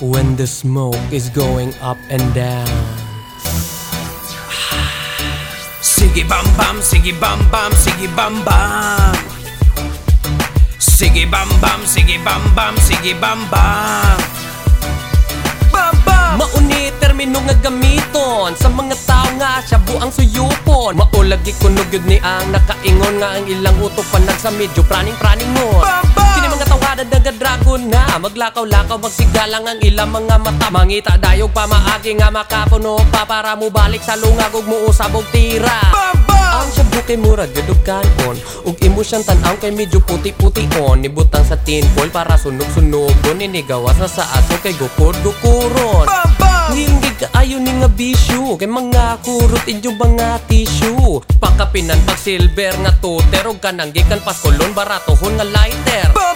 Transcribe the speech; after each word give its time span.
when 0.00 0.36
the 0.36 0.46
smoke 0.46 0.96
is 1.12 1.28
going 1.28 1.72
up 1.84 1.98
and 2.08 2.24
down. 2.34 2.68
Sige 5.80 6.24
bam 6.24 6.44
bam, 6.56 6.80
sige 6.80 7.12
bam 7.20 7.38
bam, 7.52 7.72
sige 7.76 8.08
bam 8.16 8.40
bam. 8.44 9.12
Sige 10.80 11.28
bam 11.28 11.48
bam, 11.60 11.80
sige 11.84 12.16
bam 12.24 12.40
bam, 12.56 12.74
sige 12.80 13.12
bam 13.20 13.40
bam. 13.52 14.16
Bam 15.72 15.94
bam. 16.04 16.40
Mauni 16.40 16.88
termino 17.00 17.40
nga 17.44 17.54
gamiton. 17.60 18.56
Sa 18.56 18.72
mga 18.72 18.96
tao 19.04 19.28
nga 19.36 19.60
siya 19.60 19.78
buang 19.84 20.08
suyupon. 20.08 20.96
Maulagi 20.96 21.52
kunog 21.60 21.92
yun 21.92 22.04
ni 22.08 22.16
ang 22.24 22.48
nakaingon 22.50 23.20
Nga 23.20 23.28
ang 23.36 23.46
ilang 23.46 23.76
utok 23.84 24.06
pa 24.08 24.18
nagsa 24.18 24.50
medyo 24.56 24.82
praning-praning 24.82 25.52
ngon 25.54 25.84
Bam, 25.84 26.04
bam! 27.04 27.08
Kini 27.08 27.08
mga 27.08 27.08
tawadan 27.08 27.08
daga 27.08 27.32
dragon 27.32 27.82
na 27.88 28.04
Maglakaw-lakaw 28.20 28.98
magsigalang 29.00 29.64
ang 29.68 29.80
ilang 29.80 30.10
mga 30.12 30.36
mata. 30.40 30.68
Mangita 30.70 31.16
dayog 31.16 31.52
pa 31.52 31.66
maagi 31.66 32.14
nga 32.16 32.28
makapuno 32.30 33.00
pa 33.10 33.24
Para 33.24 33.56
mo 33.56 33.70
balik 33.70 34.02
sa 34.02 34.16
lungag 34.16 34.52
ug 34.52 34.66
muusab 34.66 35.14
og 35.14 35.24
tira. 35.32 35.80
Ang 36.50 36.68
shabu 36.74 37.00
kay 37.06 37.16
murag 37.16 37.54
gadugan 37.54 38.04
on. 38.28 38.36
Ug 38.66 38.76
imo 38.84 39.00
siyang 39.00 39.24
tanaw 39.24 39.56
kay 39.56 39.72
medyo 39.72 40.02
puti-puti 40.04 40.66
on. 40.82 41.00
Nibutang 41.00 41.46
sa 41.46 41.56
tinfoil 41.56 42.10
para 42.12 42.36
sunog-sunogon 42.36 43.40
Inigawas 43.40 43.96
na 43.96 44.08
sa 44.10 44.26
aso 44.36 44.58
kay 44.60 44.76
gukod-gukuron 44.76 46.04
Hinggig 46.70 47.18
kaayo 47.18 47.58
ni 47.58 47.72
nga 47.82 47.90
bisyo 47.90 48.54
Kay 48.54 48.70
mga 48.70 49.24
kurot 49.24 49.64
inyo 49.66 49.90
mga 49.96 50.44
tissue. 50.46 51.22
Pakapinan 51.40 52.02
pag 52.04 52.20
silver 52.20 52.74
nga 52.84 52.92
tuter 52.98 53.46
Ug 53.48 53.58
kanang 53.62 53.94
gikan 53.94 54.20
paskolon 54.20 54.74
baratohon 54.76 55.38
nga 55.40 55.46
lighter. 55.46 56.10
Bam 56.12 56.29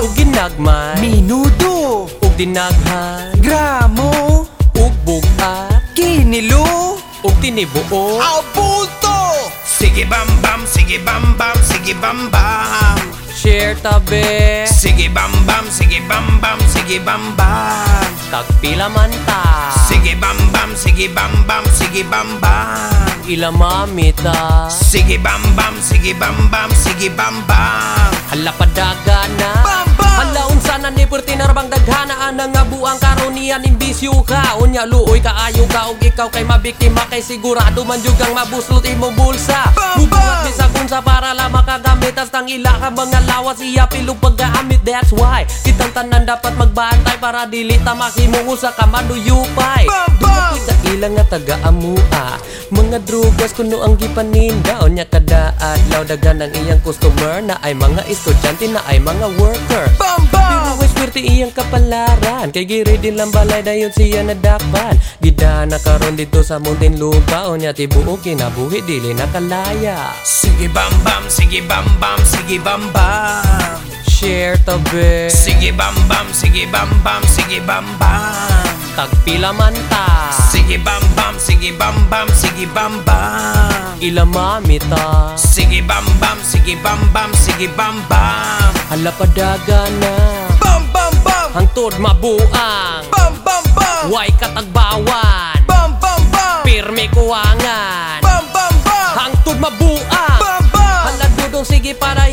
Ug 0.00 0.16
ginagmay. 0.16 0.96
Minudo. 0.96 2.08
Ug 2.08 2.32
dinaghan 2.40 3.36
Gramo. 3.44 4.48
Ug 4.72 4.92
bugat 5.04 5.84
Kinilo. 5.92 6.96
Ug 7.20 7.34
tinibuo. 7.44 8.16
Abuto 8.16 9.20
Sige 9.64 10.04
bam 10.08 10.28
bam, 10.40 10.64
sige 10.64 11.00
bam 11.04 11.36
bam, 11.36 11.56
sige 11.64 11.92
bam 12.00 12.28
bam. 12.32 12.96
Share 13.36 13.76
tabi. 13.80 14.64
Sige 14.68 15.08
bam 15.12 15.32
bam, 15.44 15.64
sige 15.68 16.00
bam 16.08 16.40
bam, 16.40 16.60
sige 16.72 17.00
bam 17.00 17.36
bam. 17.36 18.08
Tagpila 18.32 18.88
man 18.88 19.12
ta. 19.28 19.72
Sige 19.88 20.16
bam 20.20 20.36
bam, 20.52 20.72
sige 20.76 21.08
bam 21.12 21.32
bam, 21.48 21.64
sige 21.76 22.04
bam 22.08 22.28
bam. 22.40 23.08
Ila 23.28 23.50
mamita 23.52 24.68
Sige 24.68 25.16
bam 25.20 25.40
bam, 25.56 25.74
sige 25.80 26.12
bam 26.16 26.48
bam, 26.52 26.70
sige 26.76 27.08
bam 27.12 27.36
bam. 27.48 28.10
Hala 28.30 28.52
padaga 28.56 29.28
na. 29.38 29.50
Bam! 29.64 29.89
Hala 30.20 30.52
unsa 30.52 30.76
na 30.76 30.92
ni 30.92 31.08
perti 31.08 31.32
na 31.32 31.48
rabang 31.48 31.72
daghanaan 31.72 32.36
na 32.36 32.44
nga 32.52 32.62
buang 32.68 33.00
karunian 33.00 33.64
imbisyo 33.64 34.20
ka. 34.20 34.60
Unya 34.60 34.84
luoy 34.84 35.16
kaayo 35.16 35.64
ka 35.72 35.88
og 35.88 35.96
ikaw 36.04 36.28
kay 36.28 36.44
mabiktima 36.44 37.08
kay 37.08 37.24
sigurado 37.24 37.88
man 37.88 37.96
jud 38.04 38.12
kang 38.20 38.36
mabuslot 38.36 38.84
imong 38.84 39.16
bulsa. 39.16 39.72
Mubuhat 39.96 40.12
bam! 40.12 40.44
ni 40.44 40.52
sa 40.52 40.68
kunsa 40.68 41.00
para 41.00 41.32
lang 41.32 41.48
makagamit 41.48 42.20
as 42.20 42.28
tang 42.28 42.44
ila 42.44 42.68
ka 42.68 42.92
mga 42.92 43.20
lawas 43.32 43.64
iya 43.64 43.88
pilog 43.88 44.20
paggamit 44.20 44.84
That's 44.84 45.12
why 45.12 45.48
kitang 45.64 45.92
tanan 45.96 46.28
dapat 46.28 46.52
magbantay 46.56 47.16
para 47.16 47.48
dili 47.48 47.80
ta 47.80 47.96
makimong 47.96 48.44
usa 48.44 48.76
ka 48.76 48.84
manuyupay. 48.90 49.88
Bam, 49.88 50.10
bam! 50.20 50.49
Dumakoy 50.49 50.49
sa 50.70 50.74
ilang 50.94 51.18
nga 51.18 51.26
taga-amua 51.26 52.38
Mga 52.70 53.02
drugas 53.02 53.50
kuno 53.50 53.82
ang 53.82 53.98
gipaninda. 53.98 54.78
Onya 54.86 55.02
kada 55.10 55.50
adlaw 55.58 56.06
dagan 56.06 56.46
ang 56.46 56.52
iyang 56.54 56.78
customer 56.86 57.42
Na 57.42 57.58
ay 57.66 57.74
mga 57.74 58.06
estudyante 58.06 58.70
na 58.70 58.78
ay 58.86 59.02
mga 59.02 59.26
worker. 59.42 59.90
Bam 59.98 60.30
Pero 60.30 60.30
bam! 60.30 60.78
Way 60.78 60.88
swerte 60.94 61.20
iyang 61.20 61.52
kapalaran 61.54 62.50
Kay 62.54 62.64
giri 62.64 62.96
din 62.98 63.18
lang 63.18 63.30
balay 63.34 63.62
dayon 63.62 63.92
siya 63.94 64.22
nadakpan 64.24 64.96
Gida 65.20 65.66
na 65.66 65.78
karon 65.78 66.16
dito 66.16 66.42
sa 66.42 66.58
muntin 66.58 66.96
lupa 66.96 67.50
Onya 67.50 67.74
tibuo 67.74 68.16
kinabuhi 68.18 68.82
dili 68.84 69.12
nakalaya 69.14 70.14
Sige 70.24 70.68
bam 70.70 70.92
bam, 71.04 71.24
sige 71.28 71.62
bam 71.64 71.86
bam, 71.98 72.18
sige 72.24 72.58
bam 72.60 72.82
bam. 72.94 73.78
Share 74.08 74.58
tabi 74.62 75.30
Sige 75.32 75.72
bam 75.72 75.94
bam, 76.08 76.26
sige 76.32 76.68
bam 76.68 76.90
bam, 77.04 77.22
sige 77.28 77.60
bam 77.64 77.86
bam 77.96 78.49
Tagpila 78.96 79.54
man 79.54 79.74
ta 79.86 80.34
Sige 80.50 80.78
bam 80.82 81.02
bam, 81.16 81.34
sige 81.38 81.70
bam 81.78 81.94
bam, 82.10 82.28
sige 82.34 82.66
bam 82.74 83.02
bam. 83.06 83.94
Ila 84.00 84.24
mamita 84.24 85.34
Sige 85.38 85.82
bam 85.86 86.04
bam, 86.20 86.38
sige 86.42 86.74
bam 86.82 86.98
bam, 87.14 87.30
sige 87.34 87.68
bam 87.76 88.02
bam. 88.08 88.70
Hala 88.90 89.10
padaga 89.14 89.86
na. 90.02 90.14
Bam 90.58 90.82
bam 90.94 91.14
bam. 91.22 91.48
Hangtod 91.54 91.98
mabuang. 91.98 93.02
Bam 93.10 93.34
bam 93.46 93.64
bam. 93.74 94.10
Way 94.10 94.30
katagbawan 94.38 95.58
Bam 95.66 95.94
bam 96.02 96.20
bam. 96.30 96.62
Pirmi 96.66 97.06
kuwangan. 97.14 98.22
Bam 98.22 98.44
bam 98.54 98.74
bam. 98.86 99.10
Hangtod 99.18 99.58
mabuang. 99.58 100.38
Bam 100.42 100.62
bam. 100.74 101.02
Hala 101.06 101.26
dudong 101.38 101.66
sige 101.66 101.94
para 101.94 102.29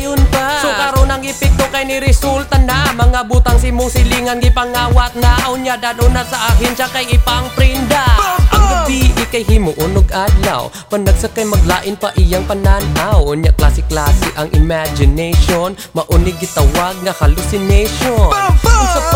kay 1.68 1.84
ni 1.84 1.96
resulta 2.00 2.56
na 2.64 2.92
Mga 2.96 3.20
butang 3.28 3.60
si 3.60 3.68
mong 3.68 3.92
silingan 3.92 4.40
gipangawat 4.40 5.14
na. 5.20 5.52
Unya 5.52 5.76
daduna 5.76 6.24
sa 6.24 6.52
akin 6.52 6.72
siya 6.74 6.88
kay 6.90 7.06
ipang 7.12 7.48
prinda 7.54 8.04
Ang 8.52 8.64
gabi 8.68 9.12
ikay 9.16 9.44
himuon 9.44 10.00
og 10.00 10.08
adlaw. 10.10 10.72
Panagsakay 10.88 11.44
maglain 11.44 11.94
pa 12.00 12.12
iyang 12.16 12.48
pananaw. 12.48 13.22
Unya 13.28 13.52
klase-klase 13.52 14.32
ang 14.40 14.48
imagination. 14.56 15.76
Maunig 15.92 16.36
gitawag 16.40 16.96
nga 17.04 17.12
hallucination. 17.12 18.32
Bam, 18.32 18.56
bam! 18.64 19.07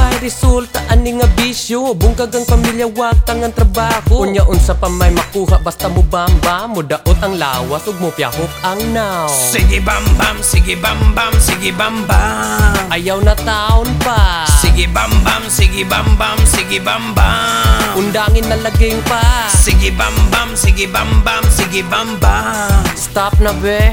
Bisyo 1.53 1.93
Bungkag 1.93 2.33
ang 2.33 2.49
pamilya 2.49 2.89
wag 2.97 3.29
tangang 3.29 3.53
trabaho. 3.53 4.25
Unya 4.25 4.41
unsa 4.49 4.73
pa 4.73 4.89
may 4.89 5.13
makuha 5.13 5.61
basta 5.61 5.85
mo 5.85 6.01
bamba 6.01 6.65
Mo 6.65 6.81
daot 6.81 7.21
ang 7.21 7.37
lawas 7.37 7.85
ug 7.85 8.01
mo 8.01 8.09
piyahok 8.09 8.49
ang 8.65 8.81
naw. 8.97 9.29
Sige 9.29 9.77
bam 9.85 10.01
bam, 10.17 10.41
sige 10.41 10.81
bam 10.81 11.13
bam, 11.13 11.29
sige 11.37 11.69
bam 11.77 12.09
bam 12.09 12.73
Ayaw 12.89 13.21
na 13.21 13.37
taon 13.37 13.85
pa. 14.01 14.49
Sige 14.65 14.89
bam 14.89 15.13
bam, 15.21 15.45
sige 15.53 15.85
bam 15.85 16.17
bam, 16.17 16.41
sige 16.49 16.81
bam 16.81 17.13
bam 17.13 18.01
Undangin 18.01 18.49
na 18.49 18.57
laging 18.57 19.05
pa. 19.05 19.21
Sige 19.53 19.93
bam 19.93 20.17
bam, 20.33 20.57
sige 20.57 20.89
bam 20.89 21.21
bam, 21.21 21.45
sige 21.53 21.85
bam 21.85 22.17
bam 22.17 22.81
Stop 22.97 23.37
na 23.45 23.53
be. 23.61 23.93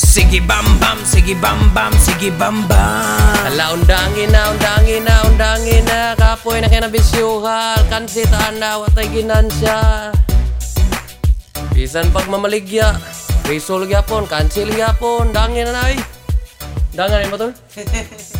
Sige 0.00 0.40
bam 0.40 0.64
bam, 0.80 0.96
sige 1.04 1.36
bam 1.36 1.60
bam, 1.76 1.92
sige 2.00 2.32
bam 2.40 2.64
bam 2.64 3.44
Ala 3.44 3.76
undangin 3.76 4.32
na, 4.32 4.48
undangin 4.48 5.04
na, 5.04 5.14
undangin 5.28 5.84
na 5.84 6.15
Kapoy 6.46 6.62
na 6.62 6.70
kinabisyuhal 6.70 7.90
Kansitaan 7.90 8.62
na, 8.62 8.78
watay 8.78 9.10
ginansya. 9.10 10.14
Bisan 11.74 12.06
pag 12.14 12.30
mamaligya 12.30 12.94
Risol 13.50 13.90
gyapon, 13.90 14.30
cancel 14.30 14.70
gyapon 14.70 15.34
Dangin 15.34 15.66
na 15.66 15.90
ay 15.90 15.98
Dangan 16.94 17.34
mo 17.34 17.34
tol 17.34 17.50